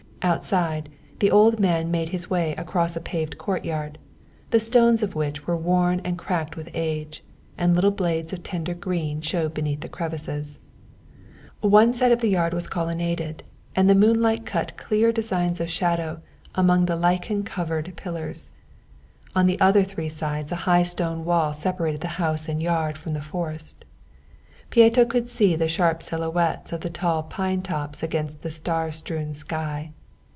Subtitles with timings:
[0.23, 3.97] Outside, the old man made his way across a paved court yard,
[4.51, 7.23] the stones of which were worn and cracked with age,
[7.57, 10.59] and little blades of tender green showed between the crevices.
[11.61, 13.41] One side of the yard was colonnaded,
[13.75, 16.21] and the moonlight cut clear designs of shadow
[16.53, 18.51] among the lichen covered pillars.
[19.35, 23.13] On the other three sides a high stone wall separated the house and yard from
[23.13, 23.85] the forest.
[24.69, 29.33] Pieto could see the sharp silhouettes of the tall pine tops against the star strewn
[29.33, 29.93] sky.